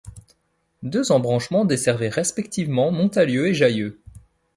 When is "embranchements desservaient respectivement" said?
1.11-2.89